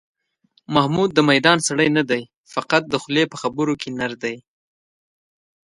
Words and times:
محمود 0.75 1.09
د 1.13 1.19
میدان 1.29 1.57
سړی 1.67 1.89
نه 1.97 2.03
دی، 2.09 2.21
فقط 2.53 2.83
د 2.89 2.93
خولې 3.01 3.23
په 3.31 3.37
خبرو 3.41 3.73
کې 3.81 3.89
نر 3.99 4.13
دی. 4.23 4.35